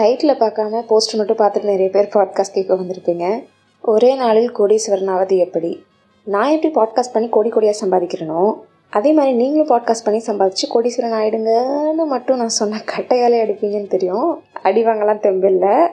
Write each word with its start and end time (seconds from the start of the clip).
Title 0.00 0.38
பார்க்காம 0.38 0.80
poster 0.88 1.16
மட்டும் 1.16 1.36
பார்த்துட்டு 1.36 1.62
நிறைய 1.62 1.90
பேர் 1.90 2.08
பாட்காஸ்ட் 2.14 2.54
கேட்க 2.54 2.74
வந்திருப்பீங்க. 2.74 3.44
ஒரே 3.80 4.14
நாளில் 4.14 4.52
கோடீஸ்வரன் 4.58 5.10
ஆவது 5.10 5.36
எப்படி? 5.36 5.84
நான் 6.24 6.50
எப்படி 6.50 6.74
பாட்காஸ்ட் 6.74 7.12
பண்ணி 7.12 7.28
கோடி 7.28 7.48
கோடியாக 7.48 7.76
சம்பாதிக்கிறேனோ 7.82 8.56
அதே 8.90 9.12
மாதிரி 9.12 9.36
நீங்களும் 9.36 9.68
பாட்காஸ்ட் 9.68 10.04
பண்ணி 10.04 10.22
சம்பாதிச்சு 10.26 10.64
கோடீஸ்வரன் 10.74 11.16
ஆகிடுங்கன்னு 11.20 12.04
மட்டும் 12.04 12.36
நான் 12.36 12.48
சொன்ன 12.48 12.76
கட்டையாலே 12.76 13.38
அடிப்பீங்கன்னு 13.44 13.86
தெரியும். 13.86 14.42
அடிவாங்கலாம் 14.62 15.22
தெம்பில்லை. 15.22 15.86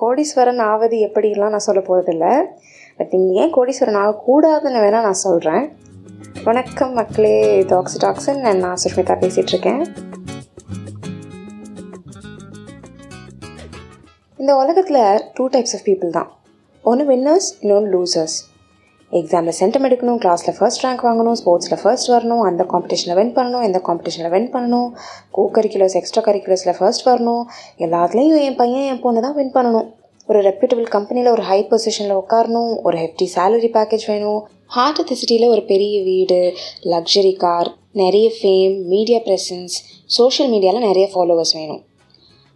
கோடீஸ்வரன் 0.00 0.62
ஆவது 0.62 0.96
எப்படிலாம் 0.96 1.48
நான் 1.48 1.66
சொல்ல 1.68 1.80
போகிறதில்ல 1.80 2.44
பட் 2.96 3.12
நீங்கள் 3.12 3.44
ஏன் 3.44 3.54
கோடீஸ்வரன் 3.54 4.00
ஆகக்கூடாதுன்னு 4.04 4.84
வேணால் 4.86 5.08
நான் 5.08 5.24
சொல்கிறேன் 5.26 5.72
வணக்கம் 6.44 6.92
மக்களே 6.92 7.58
இது 7.58 7.82
ஆக்சிடாக்சன் 7.82 8.40
நான் 8.40 8.82
சுஷ்மிதா 8.84 9.16
பேசிகிட்ருக்கேன் 9.16 10.11
இந்த 14.42 14.52
உலகத்தில் 14.60 15.02
டூ 15.34 15.44
டைப்ஸ் 15.54 15.74
ஆஃப் 15.76 15.84
பீப்புள் 15.88 16.10
தான். 16.16 16.30
ஒன்று 16.90 17.04
வின்னர்ஸ் 17.10 17.48
இன்னொன்று 17.62 17.90
லூசர்ஸ் 17.92 18.34
எக்ஸாமில் 19.18 19.54
சென்டம் 19.58 19.84
எடுக்கணும் 19.88 20.18
கிளாஸில் 20.22 20.56
ஃபர்ஸ்ட் 20.56 20.82
ரேங்க் 20.84 21.04
வாங்கணும் 21.08 21.36
ஸ்போர்ட்ஸில் 21.40 21.78
ஃபர்ஸ்ட் 21.82 22.08
வரணும் 22.12 22.42
அந்த 22.48 22.62
காம்படிஷனில் 22.72 23.16
வின் 23.18 23.30
பண்ணணும் 23.36 23.64
இந்த 23.68 23.80
காம்படிஷனில் 23.88 24.32
வின் 24.34 24.48
பண்ணணும். 24.54 24.88
கோ 25.36 25.42
கரிக்குலர்ஸ் 25.56 25.96
எக்ஸ்ட்ரா 26.00 26.22
கரிக்குலர்ஸில் 26.28 26.76
ஃபர்ஸ்ட் 26.78 27.04
வரணும். 27.10 27.44
எல்லாத்துலேயும் 27.86 28.42
என் 28.46 28.58
பையன் 28.62 28.88
என் 28.94 29.00
பொண்ணு 29.04 29.22
தான் 29.26 29.36
வின் 29.38 29.54
பண்ணணும். 29.58 29.86
ஒரு 30.28 30.42
ரெப்யூட்டபிள் 30.48 30.88
கம்பெனியில் 30.96 31.30
ஒரு 31.34 31.44
ஹை 31.50 31.60
பொசிஷனில் 31.70 32.18
உட்காரணும் 32.22 32.72
ஒரு 32.88 32.98
ஹெஃப்டி 33.02 33.28
சேலரி 33.36 33.70
பேக்கேஜ் 33.78 34.08
வேணும். 34.12 34.42
ஹார்ட் 34.78 35.00
ஆஃப் 35.04 35.08
த 35.12 35.20
சிட்டியில் 35.22 35.52
ஒரு 35.54 35.64
பெரிய 35.72 35.94
வீடு 36.10 36.40
லக்ஸரி 36.94 37.34
கார் 37.44 37.70
நிறைய 38.02 38.26
ஃபேம் 38.40 38.76
மீடியா 38.94 39.20
ப்ரெசன்ஸ் 39.28 39.76
சோஷியல் 40.18 40.52
மீடியாவில் 40.56 40.88
நிறைய 40.90 41.08
ஃபாலோவர்ஸ் 41.14 41.56
வேணும். 41.60 41.82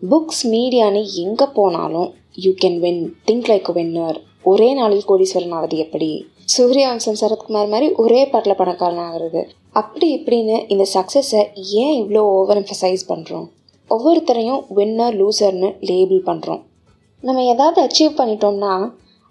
புக்ஸ் 0.02 0.42
மீடியான்னு 0.52 1.00
எங்கே 1.22 1.46
போனாலும் 1.58 2.08
you 2.44 2.50
can 2.62 2.76
win 2.82 3.00
think 3.28 3.48
like 3.50 3.68
winner 3.76 4.18
ஒரே 4.50 4.68
நாளில் 4.78 5.06
கோடீஸ்வரன் 5.10 5.54
ஆகுது 5.58 5.76
எப்படி? 5.84 6.08
சூரியவம்சம் 6.54 7.18
சரத்குமார் 7.20 7.70
மாதிரி 7.72 7.86
ஒரே 8.02 8.20
பாட்டில் 8.32 8.58
பணக்காரன் 8.60 9.02
ஆகிறது. 9.06 9.40
அப்படி 9.80 10.08
இப்படின்னு 10.18 10.56
இந்த 10.72 10.84
சக்ஸஸை 10.94 11.42
ஏன் 11.82 11.96
இவ்வளோ 12.02 12.22
ஓவர் 12.36 12.60
எம்ஃபசைஸ் 12.62 13.04
பண்ணுறோம் 13.10 13.46
ஒவ்வொருத்தரையும் 13.90 14.62
வின்னர் 14.78 15.18
லூசர்னு 15.20 15.70
லேபிள் 15.90 16.22
பண்ணுறோம் 16.30 16.62
நம்ம 17.22 17.44
எதாவது 17.54 17.78
அச்சீவ் 17.86 18.14
பண்ணிட்டோம்னா 18.22 18.72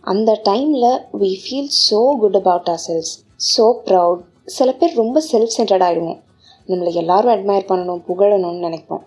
அந்த 0.04 0.32
டைமில் 0.50 0.92
we 1.22 1.34
feel 1.44 1.74
so 1.86 2.04
good 2.22 2.40
about 2.44 2.70
our 2.76 2.86
selves 2.90 3.12
so 3.54 3.66
proud 3.88 4.22
சில 4.58 4.72
பேர் 4.80 5.02
ரொம்ப 5.02 5.22
செல்ஃப் 5.32 5.58
சென்டர்ட் 5.58 5.86
ஆகிடுவோம் 5.88 6.22
நம்மளை 6.70 6.94
எல்லாரும் 7.02 7.34
அட்மையர் 7.36 7.70
பண்ணணும் 7.72 8.06
புகழணும்னு 8.08 8.66
நினைப்போம். 8.68 9.04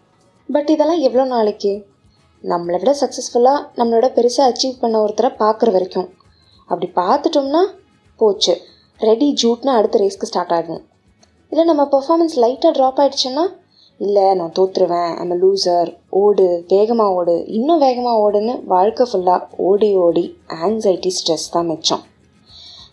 பட் 0.49 0.71
இதெல்லாம் 0.75 1.01
எவ்வளோ 1.01 1.25
நாளைக்கு? 1.25 1.73
நம்மளை 2.45 2.79
விட 2.79 2.93
சக்ஸஸ்ஃபுல்லாக 3.01 3.65
நம்மளோட 3.79 4.07
பெருசாக 4.17 4.49
அச்சீவ் 4.51 4.81
பண்ண 4.81 4.97
ஒருத்தரை 5.05 5.31
பார்க்குற 5.43 5.71
வரைக்கும். 5.71 6.09
அப்படி 6.69 6.89
பார்த்துட்டோம்னா 6.97 7.63
போச்சு. 8.21 8.55
ரெடி 9.01 9.29
ஜூட்னு 9.43 9.71
அடுத்த 9.79 9.99
ரேஸ்க்கு 9.99 10.29
ஸ்டார்ட் 10.31 10.53
ஆகும் 10.53 10.83
இல்லை 11.53 11.65
நம்ம 11.65 11.83
பர்ஃபார்மன்ஸ் 11.93 12.37
லைட்டாக 12.45 12.73
ட்ராப் 12.79 12.99
ஆகிடுச்சுன்னா 13.03 13.45
இல்லை 14.01 14.25
நான் 14.35 14.53
தோற்றுருவேன் 14.59 15.13
ஐம் 15.21 15.35
லூசர் 15.43 15.89
ஓடு 16.23 16.47
வேகமாக 16.69 17.15
ஓடு 17.19 17.35
இன்னும் 17.49 17.79
வேகமாக 17.79 18.23
ஓடுன்னு 18.25 18.55
வாழ்க்கை 18.67 19.07
ஃபுல்லாக 19.11 19.47
ஓடி 19.69 19.91
ஓடி 19.97 20.25
ஆங்ஸைட்டி 20.65 21.13
ஸ்ட்ரெஸ் 21.19 21.47
தான் 21.51 21.67
மிச்சம். 21.67 22.03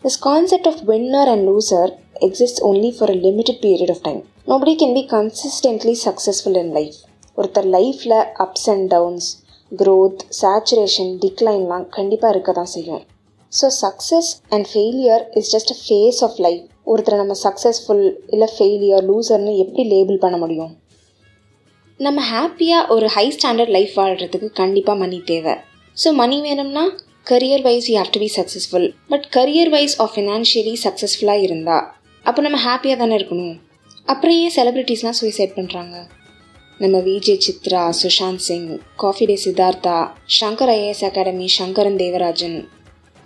This 0.03 0.19
concept 0.19 0.67
of 0.67 0.81
winner 0.91 1.31
and 1.33 1.45
loser 1.49 1.91
exist 2.27 2.61
only 2.69 2.91
for 2.97 3.09
a 3.09 3.17
limited 3.27 3.61
period 3.65 3.93
of 3.95 4.01
time 4.01 4.21
nobody 4.47 4.75
can 4.81 4.93
be 4.93 5.05
consistently 5.15 5.95
successful 6.05 6.59
in 6.63 6.71
life 6.71 6.97
ஒருத்தர் 7.37 7.67
லைஃப்பில் 7.77 8.19
ups 8.45 8.67
and 8.73 8.87
downs 8.93 9.27
growth 9.71 10.21
saturation 10.41 11.11
டிக்ளைன்லாம் 11.23 11.85
கண்டிப்பாக 11.97 12.33
இருக்க 12.33 12.51
தான் 12.59 12.71
செய்யும். 12.75 13.03
So 13.51 13.67
success 13.83 14.29
and 14.55 14.67
failure 14.71 15.23
is 15.39 15.51
just 15.55 15.73
a 15.75 15.77
phase 15.83 16.19
of 16.27 16.39
life 16.45 16.63
ஒருத்தரை 16.91 17.17
நம்ம 17.21 17.35
successful 17.45 18.05
இல்லை 18.35 18.49
failure 18.55 19.05
லூசர்னு 19.09 19.53
எப்படி 19.63 19.83
லேபிள் 19.93 20.19
பண்ண 20.25 20.37
முடியும்? 20.43 20.73
நம்ம 21.99 22.21
ஹாப்பியாக 22.33 22.91
ஒரு 22.95 23.07
ஹை 23.15 23.25
ஸ்டாண்டர்ட் 23.35 23.73
லைஃப் 23.75 23.93
வாழ்கிறதுக்கு 24.01 24.49
கண்டிப்பாக 24.61 24.97
மணி 25.03 25.19
தேவை. 25.31 25.55
ஸோ 25.97 26.09
மணி 26.21 26.37
வேணும்னா 26.47 26.83
career 27.31 27.63
wise 27.67 27.87
you 27.91 27.95
have 27.99 28.11
to 28.15 28.21
be 28.23 28.29
successful 28.39 28.87
but 29.11 29.25
career 29.37 29.71
wise 29.75 29.95
of 30.03 30.13
financially 30.15 30.75
சக்ஸஸ்ஃபுல்லாக 30.85 31.45
இருந்தால் 31.47 31.85
அப்போ 32.25 32.41
நம்ம 32.45 32.59
ஹாப்பியாக 32.67 32.99
தானே 33.01 33.15
இருக்கணும்? 33.19 33.55
அப்புறம் 34.11 34.37
ஏன் 34.43 34.53
செலிப்ரிட்டிஸ்லாம் 34.57 35.17
சூசைட் 35.21 35.55
பண்ணுறாங்க 35.57 35.95
நம்ம 36.83 36.97
VJ 37.03 37.33
Chitra 37.43 37.81
Sushant 37.99 38.41
Singh 38.45 38.65
Coffee 39.01 39.25
Day 39.25 39.35
Siddhartha 39.43 39.93
Shankar 40.37 40.71
IAS 40.73 41.03
academy 41.07 41.45
Sankaran 41.57 41.99
Devarajan. 42.01 42.57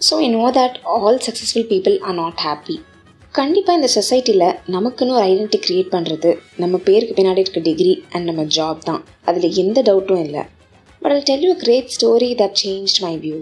So 0.01 0.13
I 0.25 0.27
know 0.35 0.43
that 0.57 0.75
all 0.95 1.17
successful 1.27 1.65
people 1.71 1.95
are 2.09 2.17
not 2.19 2.41
happy 2.45 2.75
கண்டிப்பாக 3.31 3.79
இந்த 3.79 3.89
சொசைட்டியில் 3.95 4.45
நமக்குன்னு 4.75 5.15
ஒரு 5.17 5.23
ஐடென்டி 5.31 5.59
க்ரியேட் 5.65 5.89
பண்ணுறது 5.95 6.31
நம்ம 6.55 6.77
பேருக்கு 6.89 7.17
பின்னாடி 7.21 7.43
இருக்க 7.45 7.63
டிகிரி 7.69 7.95
அண்ட் 8.11 8.27
நம்ம 8.31 8.45
ஜாப் 8.57 8.85
தான். 8.89 9.01
அதில் 9.25 9.57
எந்த 9.63 9.81
டவுட்டும் 9.89 10.23
இல்லை. 10.25 10.43
But 11.01 11.15
I 11.17 11.19
tell 11.31 11.47
you 11.49 11.55
great 11.65 11.91
story 11.97 12.31
that 12.43 12.57
change 12.63 12.95
my 13.07 13.13
view 13.25 13.41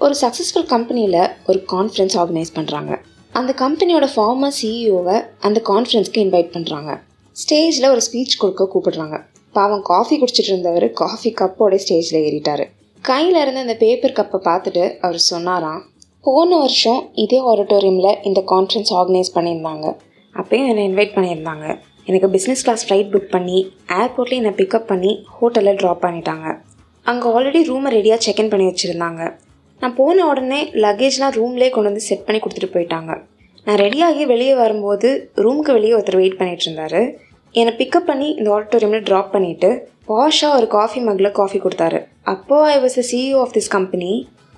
ஒரு 0.00 0.14
சக்ஸஸ்ஃபுல் 0.24 0.68
கம்பெனியில் 0.74 1.20
ஒரு 1.46 1.58
கான்ஃபரன்ஸ் 1.74 2.18
ஆர்கனைஸ் 2.24 2.56
பண்ணுறாங்க 2.60 2.92
அந்த 3.32 3.52
கம்பெனியோட 3.64 4.08
ஃபார்மர் 4.14 4.56
சிஇஓவை 4.60 5.18
அந்த 5.48 5.58
கான்ஃபரன்ஸ்க்கு 5.72 6.24
இன்வைட் 6.26 6.54
பண்ணுறாங்க 6.56 6.92
ஸ்டேஜில் 7.40 7.90
ஒரு 7.90 8.00
ஸ்பீச் 8.06 8.36
கொடுக்க 8.38 8.68
கூப்பிடுறாங்க. 8.74 9.16
பாவம் 9.52 9.82
காஃபி 9.82 10.20
குடிச்சிட்டு 10.20 10.50
இருந்தவர் 10.50 10.90
காஃபி 10.90 11.34
கப்போட 11.40 11.78
ஸ்டேஜில் 11.82 12.20
ஏறிட்டார். 12.28 12.64
கையில் 13.02 13.40
இருந்த 13.40 13.60
அந்த 13.60 13.74
பேப்பர் 13.74 14.12
கப்பை 14.12 14.38
பார்த்துட்டு 14.46 14.98
அவர் 15.00 15.18
சொன்னாராம் 15.18 15.82
போன 16.20 16.56
வருஷம் 16.56 17.08
இதே 17.12 17.40
ஆடிட்டோரியமில் 17.40 18.16
இந்த 18.22 18.42
கான்ஃபரன்ஸ் 18.46 18.92
ஆர்கனைஸ் 19.00 19.32
பண்ணியிருந்தாங்க. 19.34 19.96
அப்பயும் 20.34 20.68
என்னை 20.68 20.86
இன்வைட் 20.88 21.14
பண்ணியிருந்தாங்க. 21.16 21.78
எனக்கு 22.04 22.28
பிஸ்னஸ் 22.28 22.62
கிளாஸ் 22.62 22.92
ஃப்ளைட் 22.92 23.12
புக் 23.14 23.30
பண்ணி 23.34 23.72
ஏர்போர்ட்லேயே 23.88 24.40
என்னை 24.42 24.50
பிக்கப் 24.50 24.90
பண்ணி 24.92 25.26
ஹோட்டலில் 25.40 25.80
ட்ராப் 25.82 26.02
பண்ணிட்டாங்க. 26.06 26.58
அங்கே 27.02 27.28
ஆல்ரெடி 27.28 27.62
ரூமை 27.70 27.90
ரெடியாக 27.96 28.18
செக்இன் 28.26 28.50
பண்ணி 28.50 28.66
வச்சுருந்தாங்க. 28.66 29.38
நான் 29.80 29.94
போன 29.94 30.26
உடனே 30.28 30.64
லக்கேஜ்லாம் 30.64 31.36
ரூம்லேயே 31.38 31.70
கொண்டு 31.70 31.90
வந்து 31.90 32.00
செட் 32.00 32.24
பண்ணி 32.24 32.40
கொடுத்துட்டு 32.40 32.74
போயிட்டாங்க. 32.76 33.22
நான் 33.64 33.76
ரெடியாகி 33.76 34.26
வெளியே 34.26 34.54
வரும்போது 34.54 35.30
ரூமுக்கு 35.36 35.72
வெளியே 35.72 35.92
ஒருத்தர் 35.92 36.16
வெயிட் 36.16 36.40
பண்ணிகிட்டு 36.40 36.66
இருந்தார். 36.68 37.24
என்னை 37.60 37.72
பிக்கப் 37.76 38.08
பண்ணி 38.08 38.26
இந்த 38.38 38.48
ஆடிட்டோரியமில் 38.54 39.04
ட்ராப் 39.08 39.30
பண்ணிவிட்டு 39.34 39.68
பாஷா 40.08 40.48
ஒரு 40.56 40.66
காஃபி 40.74 41.00
மக்கில் 41.06 41.28
காஃபி 41.38 41.58
கொடுத்தாரு. 41.60 41.98
அப்போது 42.32 42.66
I 42.72 42.74
was 42.82 42.96
a 43.02 43.04
CEO 43.10 43.38
of 43.44 43.54
this 43.54 43.70
company 43.76 44.10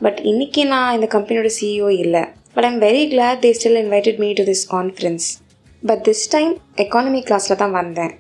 but 0.05 0.19
இன்றைக்கி 0.31 0.63
நான் 0.73 0.95
இந்த 0.97 1.09
கம்பெனியோட 1.15 1.51
சிஇஓ 1.59 1.91
இல்லை. 2.05 2.23
But 2.55 2.67
I'm 2.69 2.81
very 2.87 3.05
glad 3.13 3.41
they 3.45 3.53
still 3.59 3.81
invited 3.83 4.19
me 4.25 4.31
to 4.41 4.47
this 4.51 4.65
conference 4.75 5.29
but 5.83 6.03
this 6.09 6.25
time 6.35 6.53
economy 6.87 7.23
கிளாஸில் 7.29 7.61
தான் 7.63 7.77
வந்தேன். 7.81 8.13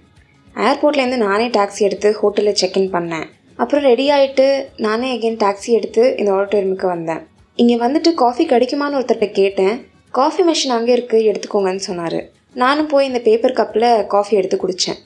ஏர்போர்ட்லேருந்து 0.69 1.21
நானே 1.27 1.49
டாக்ஸி 1.59 1.83
எடுத்து 1.89 2.09
ஹோட்டலில் 2.21 2.59
செக்இன் 2.62 2.89
பண்ணேன். 2.97 3.27
அப்புறம் 3.62 3.87
ரெடி 3.91 4.09
ஆகிட்டு 4.16 4.49
நானே 4.87 5.12
எகெயின் 5.19 5.43
டாக்ஸி 5.45 5.71
எடுத்து 5.81 6.03
இந்த 6.21 6.31
ஆடிட்டோரியமுக்கு 6.39 6.89
வந்தேன். 6.95 7.22
இங்கே 7.62 7.78
வந்துட்டு 7.84 8.10
காஃபி 8.25 8.45
கிடைக்குமான்னு 8.55 8.99
ஒருத்தர்கிட்ட 9.00 9.33
கேட்டேன். 9.43 9.77
காஃபி 10.19 10.43
மிஷின் 10.50 10.78
அங்கே 10.78 10.93
இருக்குது 10.99 11.28
எடுத்துக்கோங்கன்னு 11.31 11.87
சொன்னார். 11.91 12.21
நானும் 12.62 12.91
போய் 12.92 13.08
இந்த 13.08 13.20
பேப்பர் 13.26 13.56
கப்பில் 13.58 13.88
காஃபி 14.14 14.34
எடுத்து 14.41 14.56
குடித்தேன் 14.62 14.98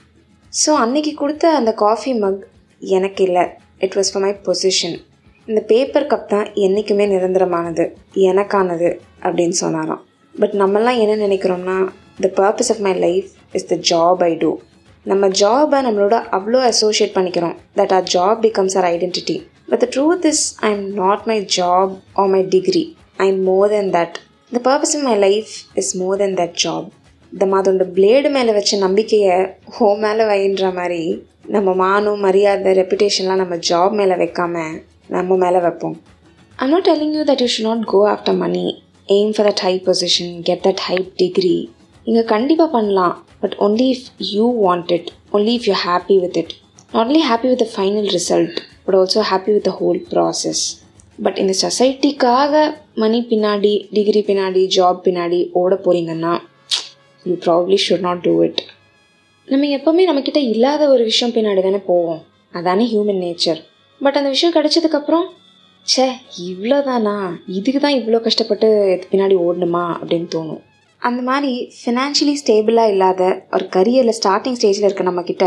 ஸோ 0.53 0.71
அன்னைக்கு 0.83 1.13
கொடுத்த 1.21 1.45
அந்த 1.59 1.71
காஃபி 1.85 2.13
மக் 2.23 2.43
எனக்கு 2.81 3.23
இல்லை. 3.29 3.45
It 3.85 3.97
was 3.99 4.11
for 4.13 4.25
my 4.25 4.33
position 4.47 4.97
இந்த 5.49 5.61
பேப்பர் 5.71 6.09
கப் 6.13 6.31
தான் 6.33 6.49
என்றைக்குமே 6.65 7.05
நிரந்தரமானது 7.13 7.85
எனக்கானது 8.31 8.89
அப்படின்னு 9.25 9.57
சொன்னாராம். 9.63 10.03
பட் 10.35 10.55
நம்மெல்லாம் 10.63 11.01
என்ன 11.05 11.15
நினைக்கிறோம்னா 11.27 11.77
the 12.25 12.29
purpose 12.41 12.71
of 12.75 12.83
my 12.87 12.95
life 13.07 13.29
is 13.59 13.69
the 13.73 13.79
job 13.91 14.23
I 14.29 14.33
do 14.45 14.51
நம்ம 15.07 15.29
ஜாபை 15.43 15.79
நம்மளோட 15.87 16.17
அவ்வளோ 16.37 16.59
அசோசியேட் 16.71 17.15
பண்ணிக்கிறோம் 17.17 17.57
that 17.81 17.95
our 17.97 18.07
job 18.15 18.41
becomes 18.47 18.77
our 18.81 18.89
identity 18.93 19.37
but 19.71 19.83
the 19.85 19.89
truth 19.97 20.27
is 20.33 20.45
I 20.67 20.71
am 20.77 20.87
not 21.03 21.25
my 21.31 21.39
job 21.59 21.93
or 22.23 22.33
my 22.35 22.43
degree 22.57 22.85
I 23.25 23.29
am 23.33 23.43
more 23.51 23.69
than 23.77 23.93
that 23.99 24.17
the 24.53 24.61
purpose 24.69 24.95
of 24.99 25.07
my 25.11 25.17
life 25.27 25.53
is 25.83 25.93
more 26.03 26.19
than 26.25 26.37
that 26.43 26.57
job 26.65 26.89
இந்த 27.33 27.45
அதோட 27.59 27.85
blade 27.97 28.29
மேலே 28.37 28.53
வச்ச 28.57 28.79
நம்பிக்கையை 28.87 29.37
ஹோ 29.75 29.87
மேலே 30.05 30.25
வைன்ற 30.31 30.67
மாதிரி 30.79 31.03
நம்ம 31.55 31.75
மானம் 31.75 32.21
மரியாதை 32.27 32.73
ரெப்புடேஷன்லாம் 32.81 33.41
நம்ம 33.43 33.57
ஜாப் 33.69 33.95
மேலே 34.01 34.17
வைக்காம 34.23 34.65
நம்ம 35.15 35.37
மேலே 35.37 35.61
வைப்போம். 35.67 35.97
I 36.59 36.67
not 36.73 36.87
telling 36.89 37.15
you 37.17 37.23
that 37.31 37.43
you 37.45 37.49
should 37.55 37.69
not 37.71 37.85
go 37.93 38.01
after 38.13 38.37
money 38.43 38.65
aim 39.09 39.33
for 39.37 39.49
that 39.51 39.63
high 39.67 39.73
position 39.89 40.35
get 40.49 40.63
that 40.69 40.83
high 40.89 40.99
degree 41.23 41.57
நீங்கள் 42.07 42.29
கண்டிப்பாக 42.35 42.71
பண்ணலாம். 42.77 43.17
But 43.43 43.57
only 43.67 43.89
if 43.95 44.07
you 44.35 44.47
want 44.67 44.93
it 44.99 45.11
only 45.33 45.55
if 45.59 45.69
you 45.71 45.77
happy 45.87 46.19
with 46.25 46.39
it 46.43 46.55
not 46.95 47.03
only 47.07 47.25
happy 47.31 47.49
with 47.53 47.63
the 47.65 47.69
final 47.75 48.09
result 48.19 48.57
but 48.85 48.99
also 49.01 49.25
happy 49.33 49.53
with 49.57 49.67
the 49.71 49.75
whole 49.81 50.01
process 50.13 50.65
but 51.19 51.39
இந்த 51.39 51.55
சொசைட்டிக்காக 51.65 52.63
மணி 53.03 53.21
பின்னாடி 53.33 53.75
degree 53.99 54.23
பின்னாடி 54.31 54.63
job 54.77 55.05
பின்னாடி 55.09 55.41
ஓட 55.61 55.75
போகிறீங்கன்னா 55.85 56.33
you 57.27 57.35
probably 57.45 57.77
should 57.85 58.07
not 58.07 58.21
do 58.21 58.33
it 58.45 58.61
நம்ம 59.49 59.69
எப்போவுமே 59.77 60.03
நம்மக்கிட்ட 60.09 60.41
இல்லாத 60.53 60.83
ஒரு 60.89 61.03
விஷயம் 61.05 61.35
பின்னாடி 61.35 61.63
தானே 61.63 61.81
போவோம். 61.91 62.21
அதானே 62.53 62.85
ஹியூமன் 62.93 63.21
நேச்சர் 63.25 63.61
பட் 64.01 64.19
அந்த 64.19 64.29
விஷயம் 64.29 64.55
கிடைச்சதுக்கப்புறம் 64.55 65.27
ச்சே 65.87 66.07
இவ்வளோதானா 66.49 67.15
இதுக்கு 67.59 67.81
தான் 67.81 67.97
இவ்வளோ 68.01 68.21
கஷ்டப்பட்டு 68.21 68.69
இதுக்கு 68.89 69.11
பின்னாடி 69.13 69.37
ஓடணுமா? 69.45 69.85
அப்படின்னு 70.01 70.29
தோணும். 70.35 70.61
அந்த 71.03 71.21
மாதிரி 71.23 71.53
ஃபினான்ஷியலி 71.79 72.35
ஸ்டேபிளாக 72.43 72.93
இல்லாத 72.95 73.23
ஒரு 73.53 73.67
கரியரில் 73.77 74.19
ஸ்டார்டிங் 74.21 74.59
ஸ்டேஜில் 74.59 74.87
இருக்க 74.89 75.05
நம்மக்கிட்ட 75.11 75.47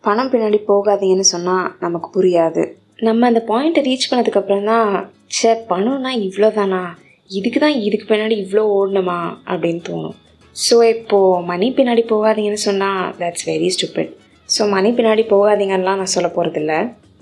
பணம் 0.00 0.30
பின்னாடி 0.32 0.60
போகாதீங்கன்னு 0.68 1.26
சொன்னால் 1.34 1.66
நமக்கு 1.80 2.08
புரியாது. 2.16 2.64
நம்ம 3.08 3.26
அந்த 3.26 3.44
பாயிண்ட்டை 3.48 3.82
ரீச் 3.88 4.10
பண்ணதுக்கப்புறம் 4.10 4.64
தான் 4.64 4.90
ச்சே 5.36 5.52
பணம்னா 5.72 6.12
இவ்வளோதானா 6.26 6.82
இதுக்கு 7.30 7.60
தான் 7.60 7.76
இதுக்கு 7.86 8.14
பின்னாடி 8.14 8.36
இவ்வளோ 8.44 8.64
ஓடணுமா? 8.78 9.18
அப்படின்னு 9.50 9.82
தோணும். 9.88 10.16
ஸோ 10.64 10.76
இப்போது 10.94 11.42
மணி 11.50 11.66
பின்னாடி 11.78 12.02
போகாதீங்கன்னு 12.12 12.62
சொன்னால் 12.68 13.02
that's 13.20 13.46
very 13.48 13.68
stupid 13.74 14.12
so 14.48 14.62
money 14.74 14.90
பின்னாடி 14.98 15.22
போகாதீங்கன்னெலாம் 15.32 16.00
நான் 16.00 16.14
சொல்ல 16.14 16.28
போகிறதில்ல 16.36 16.74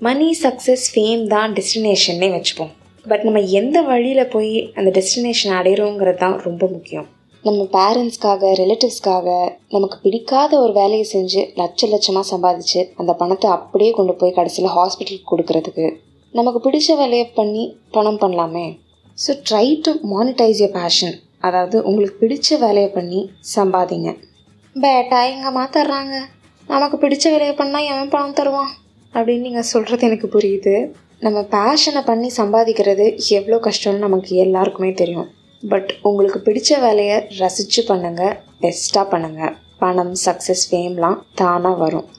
மணி 0.07 0.27
சக்ஸஸ் 0.43 0.85
ஃபேம் 0.93 1.21
தான் 1.33 1.51
டெஸ்டினேஷன்னே 1.57 2.29
வச்சுப்போம். 2.35 2.71
பட் 3.05 3.23
நம்ம 3.27 3.39
எந்த 3.59 3.77
வழியில் 3.89 4.31
போய் 4.35 4.53
அந்த 4.77 4.89
டெஸ்டினேஷன் 4.97 5.53
அடையிறோங்கிறது 5.59 6.19
தான் 6.23 6.37
ரொம்ப 6.45 6.63
முக்கியம். 6.75 7.07
நம்ம 7.43 7.61
பேரண்ட்ஸ்க்காக 7.75 8.51
ரிலேட்டிவ்ஸ்க்காக 8.61 9.27
நமக்கு 9.75 9.97
பிடிக்காத 10.05 10.51
ஒரு 10.63 10.73
வேலையை 10.79 11.05
செஞ்சு 11.13 11.41
லட்ச 11.59 11.89
லட்சமாக 11.91 12.25
சம்பாதிச்சு 12.31 12.81
அந்த 13.01 13.11
பணத்தை 13.21 13.49
அப்படியே 13.57 13.91
கொண்டு 13.99 14.15
போய் 14.21 14.37
கடைசியில் 14.39 14.73
ஹாஸ்பிட்டலுக்கு 14.77 15.31
கொடுக்கறதுக்கு 15.31 15.87
நமக்கு 16.33 16.61
பிடிச்ச 16.65 16.97
வேலையை 17.01 17.27
பண்ணி 17.39 17.63
பணம் 17.97 18.21
பண்ணலாமே. 18.23 18.65
So 19.17 19.33
try 19.49 19.67
to 19.85 19.91
monetize 20.13 20.61
your 20.63 20.75
passion 20.79 21.15
அதாவது 21.47 21.77
உங்களுக்கு 21.89 22.17
பிடிச்ச 22.23 22.57
வேலையை 22.63 22.89
பண்ணி 22.97 23.21
சம்பாதிங்க. 23.55 24.11
பேட்டா 24.75 25.19
எங்கம்மா 25.33 25.63
தர்றாங்க. 25.77 26.15
நமக்கு 26.73 26.97
பிடிச்ச 27.03 27.25
வேலையை 27.33 27.55
பண்ணால் 27.57 27.89
எவன் 27.91 28.13
பணம் 28.13 28.37
தருவான்? 28.39 28.71
அப்படின்னு 29.13 29.45
நீங்கள் 29.47 29.69
சொல்கிறது 29.71 30.07
எனக்கு 30.07 30.27
புரியுது. 30.35 30.75
நம்ம 31.25 31.39
பேஷனை 31.55 32.01
பண்ணி 32.05 32.29
சம்பாதிக்கிறது 32.37 33.05
எவ்வளோ 33.37 33.59
கஷ்டம்னு 33.67 34.05
நமக்கு 34.05 34.31
எல்லாருக்குமே 34.45 34.91
தெரியும். 35.01 35.29
பட் 35.63 35.91
உங்களுக்கு 36.09 36.39
பிடிச்ச 36.47 36.79
வேலையை 36.85 37.17
ரசித்து 37.37 37.81
பண்ணுங்கள் 37.89 38.35
பெஸ்ட்டாக 38.63 39.05
பண்ணுங்கள் 39.13 39.55
பணம் 39.83 40.13
சக்ஸஸ் 40.25 40.65
ஃபேம்லாம் 40.69 41.21
தானாக 41.41 41.81
வரும். 41.83 42.09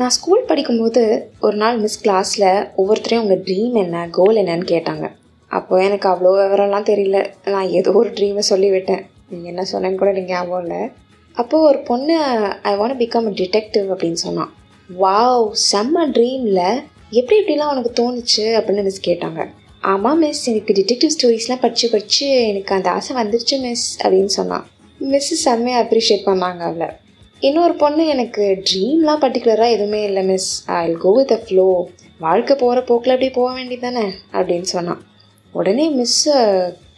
நான் 0.00 0.14
ஸ்கூல் 0.16 0.48
படிக்கும்போது 0.48 1.02
ஒரு 1.46 1.56
நாள் 1.56 1.78
மிஸ் 1.84 2.00
கிளாஸில் 2.04 2.48
ஒவ்வொருத்தரையும் 2.80 3.24
உங்கள் 3.24 3.44
ட்ரீம் 3.46 3.76
என்ன 3.84 4.02
கோல் 4.18 4.40
என்னன்னு 4.42 4.66
கேட்டாங்க. 4.72 5.06
அப்போ 5.50 5.74
எனக்கு 5.82 6.06
அவ்வளோ 6.08 6.30
விவரம்லாம் 6.38 6.88
தெரியல. 6.90 7.18
நான் 7.52 7.68
ஏதோ 7.78 7.90
ஒரு 8.00 8.10
ட்ரீமை 8.10 8.42
சொல்லிவிட்டேன். 8.50 9.02
நீங்கள் 9.30 9.50
என்ன 9.52 9.62
சொன்னேன்னு 9.72 10.00
கூட 10.00 10.10
எனக்கு 10.14 10.32
ஞாபகம் 10.32 10.62
இல்லை. 10.64 10.80
அப்போது 11.36 11.66
ஒரு 11.68 11.78
பொண்ணு 11.88 12.14
I 12.70 12.72
want 12.80 12.98
become 13.02 13.28
a 13.30 13.34
detective 13.40 13.88
அப்படின்னு 13.94 14.20
சொன்னான் 14.26 14.52
வாவ் 14.90 15.46
செம்ம 15.70 16.04
ட்ரீமில் 16.16 16.64
எப்படி 17.10 17.36
எப்படிலாம் 17.40 17.72
உனக்கு 17.72 17.90
தோணுச்சு? 18.00 18.44
அப்படின்னு 18.58 18.82
மிஸ் 18.82 19.06
கேட்டாங்க. 19.08 19.40
ஆமாம் 19.82 20.18
மிஸ் 20.18 20.44
எனக்கு 20.50 20.76
டிடெக்டிவ் 20.78 21.14
ஸ்டோரிஸ்லாம் 21.16 21.62
படித்து 21.64 21.88
படித்து 21.90 22.26
எனக்கு 22.50 22.72
அந்த 22.74 22.88
ஆசை 22.90 23.12
வந்துருச்சு 23.16 23.56
மிஸ் 23.66 23.88
அப்படின்னு 24.04 24.32
சொன்னான் 24.38 24.64
மிஸ் 25.00 25.32
செம்மையாக 25.44 25.82
அப்ரிஷியேட் 25.84 26.28
பண்ணாங்க 26.28 26.62
அவளை. 26.68 26.88
இன்னொரு 27.42 27.74
பொண்ணு 27.74 28.06
எனக்கு 28.06 28.44
ட்ரீம்லாம் 28.68 29.22
பர்டிகுலராக 29.24 29.74
எதுவுமே 29.76 30.00
இல்லை 30.02 30.22
miss 30.24 30.50
I 30.78 30.86
go 31.04 31.10
with 31.18 31.34
a 31.36 31.40
flow 31.44 31.66
வாழ்க்கை 32.18 32.56
போகிற 32.56 32.80
போக்கில் 32.90 33.14
அப்படி 33.14 33.28
போக 33.30 33.50
வேண்டியதானே 33.58 34.04
அப்படின்னு 34.32 34.68
சொன்னான் 34.74 35.02
உடனே 35.58 35.86
மிஸ் 35.98 36.22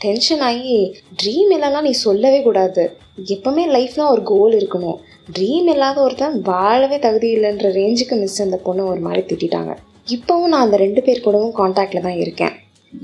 டென்ஷன் 0.04 0.42
ஆகி 0.48 0.76
ட்ரீம் 1.20 1.50
இல்லைன்னா 1.54 1.80
நீ 1.88 1.92
சொல்லவே 2.06 2.40
கூடாது. 2.46 2.84
எப்போவுமே 3.34 3.64
லைஃப்லாம் 3.76 4.12
ஒரு 4.14 4.22
கோல் 4.32 4.54
இருக்கணும். 4.58 4.98
ட்ரீம் 5.36 5.68
இல்லாத 5.72 5.98
ஒருத்தன் 6.04 6.36
வாழவே 6.48 6.98
தகுதி 7.06 7.28
இல்லைன்ற 7.36 7.70
ரேஞ்சுக்கு 7.80 8.16
மிஸ் 8.20 8.40
அந்த 8.46 8.58
பொண்ணை 8.66 8.84
ஒரு 8.92 9.00
மாதிரி 9.06 9.22
திட்டாங்க 9.32 9.72
இப்போவும் 10.14 10.52
நான் 10.52 10.64
அந்த 10.66 10.76
ரெண்டு 10.84 11.00
பேர் 11.06 11.24
கூடவும் 11.24 11.56
காண்டாக்டில் 11.58 12.06
தான் 12.06 12.20
இருக்கேன். 12.24 12.54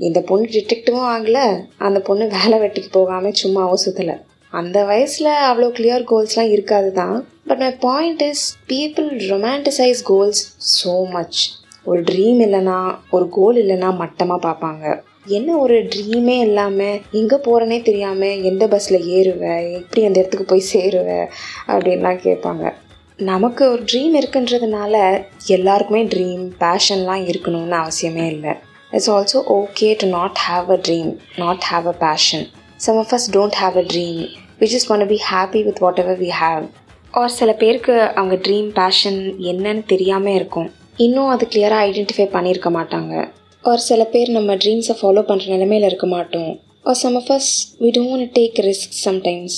இந்த 0.07 0.19
பொண்ணு 0.29 0.45
டிடெக்டிவும் 0.53 1.07
ஆகலை. 1.13 1.43
அந்த 1.87 1.99
பொண்ணு 2.07 2.25
வேலை 2.37 2.57
வெட்டிக்கு 2.63 2.89
போகாமல் 2.97 3.37
சும்மாவும் 3.41 3.81
சுற்றலை 3.83 4.15
அந்த 4.59 4.77
வயசில் 4.89 5.31
அவ்வளோ 5.49 5.67
கிளியர் 5.77 6.09
கோல்ஸ்லாம் 6.11 6.51
இருக்காது 6.55 6.89
தான். 7.01 7.15
But 7.49 7.61
my 7.65 7.71
point 7.87 8.23
is 8.29 8.45
people 8.71 9.09
romanticize 9.33 10.01
goals 10.11 10.41
so 10.77 10.93
much 11.15 11.41
ஒரு 11.89 12.01
ட்ரீம் 12.09 12.39
இல்லைன்னா 12.45 12.77
ஒரு 13.15 13.27
கோல் 13.37 13.59
இல்லைன்னா 13.63 13.89
மட்டமாக 14.01 14.39
பார்ப்பாங்க. 14.47 14.85
என்ன 15.27 15.57
ஒரு 15.57 15.75
ட்ரீமே 15.93 16.35
இல்லாமல் 16.39 17.01
எங்கே 17.11 17.35
போகிறனே 17.35 17.81
தெரியாமல் 17.81 18.41
எந்த 18.43 18.67
பஸ்ஸில் 18.67 19.05
ஏறுவேன் 19.17 19.63
எப்படி 19.77 20.05
அந்த 20.05 20.19
இடத்துக்கு 20.19 20.45
போய் 20.45 20.69
சேருவேன் 20.71 21.27
அப்படின்லாம் 21.67 22.19
கேட்பாங்க. 22.25 22.73
நமக்கு 23.19 23.71
ஒரு 23.71 23.83
ட்ரீம் 23.91 24.15
இருக்குன்றதுனால 24.19 25.23
எல்லாருக்குமே 25.47 26.03
ட்ரீம் 26.05 26.43
பேஷன்லாம் 26.63 27.23
இருக்கணும்னு 27.31 27.77
அவசியமே 27.83 28.25
இல்லை. 28.27 28.53
It's 28.91 29.09
also 29.09 29.41
okay 29.59 29.95
to 30.01 30.07
not 30.07 30.39
have 30.47 30.69
a 30.75 30.79
dream 30.87 31.11
not 31.37 31.65
have 31.71 31.87
a 31.87 31.95
passion 32.05 32.45
some 32.85 32.97
of 32.97 33.13
us 33.17 33.27
don't 33.37 33.57
have 33.63 33.77
a 33.77 33.85
dream 33.93 34.21
we 34.59 34.69
just 34.73 34.91
want 34.95 35.07
be 35.07 35.19
happy 35.31 35.61
with 35.63 35.81
whatever 36.03 36.19
we 36.19 36.29
have 36.41 36.65
or 37.13 37.29
சில 37.29 37.53
பேருக்கு 37.53 37.95
அவங்க 38.01 38.35
dream 38.35 38.69
fashion 38.81 39.19
என்னன்னு 39.37 39.83
தெரியாமல் 39.85 40.33
இருக்கும். 40.33 40.69
இன்னும் 40.97 41.27
அது 41.27 41.47
கிளியராக 41.53 41.85
identify 41.89 42.27
பண்ணியிருக்க 42.35 42.69
மாட்டாங்க. 42.79 43.27
ஒரு 43.69 43.81
சில 43.87 44.01
பேர் 44.13 44.29
நம்ம 44.29 44.55
ட்ரீம்ஸை 44.63 44.93
ஃபாலோ 44.97 45.21
பண்ணுற 45.27 45.45
நிலமையில் 45.53 45.87
இருக்க 45.87 46.07
மாட்டோம். 46.07 46.51
Or 46.89 46.97
some 47.01 47.15
of 47.19 47.31
us 47.35 47.49
we 47.83 47.89
don't 47.97 48.27
take 48.35 48.57
risk 48.67 48.97
sometimes 49.05 49.55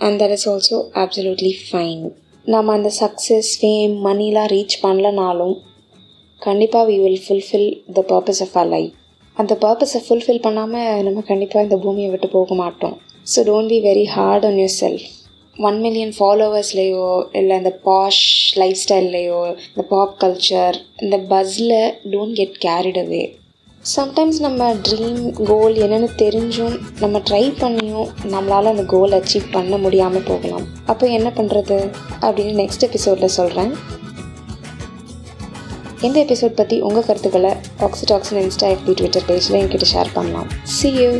and 0.00 0.16
that 0.22 0.34
is 0.36 0.46
also 0.52 0.76
absolutely 1.02 1.52
fine 1.64 2.04
நம்ம 2.46 2.74
அந்த 2.78 2.90
சக்ஸஸ் 3.00 3.50
ஃபேம் 3.60 3.94
மணிலாம் 4.06 4.48
ரீச் 4.54 4.76
பண்ணலனாலும் 4.84 5.56
கண்டிப்பாக 6.42 6.86
we 6.90 6.98
will 7.04 7.22
fulfill 7.24 7.68
the 7.96 8.04
purpose 8.12 8.42
of 8.46 8.54
our 8.60 8.70
life 8.74 8.92
அந்த 9.36 9.54
பர்பஸை 9.64 10.02
ஃபுல்ஃபில் 10.06 10.44
பண்ணாமல் 10.46 11.02
நம்ம 11.08 11.24
கண்டிப்பாக 11.30 11.66
இந்த 11.68 11.78
பூமியை 11.86 12.10
விட்டு 12.12 12.30
போக 12.36 12.54
மாட்டோம். 12.62 12.96
So 13.32 13.38
don't 13.50 13.72
be 13.74 13.80
very 13.88 14.06
hard 14.16 14.46
on 14.50 14.60
yourself 14.82 15.06
one 15.56 15.80
million 15.86 16.14
ஃபாலோவர்ஸ்லேயோ 16.18 17.08
இல்லை 17.40 17.54
இந்த 17.62 17.72
பாஷ் 17.88 18.22
லைஃப் 18.62 18.80
ஸ்டைல்லையோ 18.84 19.40
இந்த 19.72 19.84
பாப் 19.94 20.14
கல்ச்சர் 20.22 20.76
இந்த 21.06 21.18
பஸ்ஸில் 21.32 21.76
don't 22.14 22.36
get 22.40 22.56
carried 22.66 23.02
away 23.04 23.22
sometimes 23.92 24.38
நம்ம 24.44 24.62
ட்ரீம் 24.86 25.20
கோல் 25.50 25.76
என்னென்னு 25.84 26.08
தெரிஞ்சும் 26.22 26.74
நம்ம 27.02 27.20
ட்ரை 27.28 27.44
பண்ணியும் 27.60 28.08
நம்மளால் 28.32 28.70
அந்த 28.72 28.84
கோல் 28.92 29.16
அச்சீவ் 29.18 29.46
பண்ண 29.54 29.76
முடியாமல் 29.84 30.26
போகலாம். 30.30 30.66
அப்போ 30.90 31.04
என்ன 31.18 31.28
பண்ணுறது 31.38 31.78
அப்படின்னு 32.26 32.54
நெக்ஸ்ட் 32.62 32.84
எபிசோடில் 32.88 33.34
சொல்கிறேன் 33.38 33.72
இந்த 36.06 36.16
எபிசோட் 36.24 36.58
பற்றி 36.60 36.78
உங்கள் 36.88 37.06
கருத்துக்களை 37.08 37.52
ஆக்சிடாக்சின் 37.86 38.40
இன்ஸ்டா 38.42 38.68
எஃபி 38.74 38.94
ட்விட்டர் 39.00 39.26
பேஜில் 39.28 39.58
என்கிட்ட 39.60 39.88
ஷேர் 39.94 40.14
பண்ணலாம். 40.18 40.50
C 40.76 40.90
you 41.00 41.10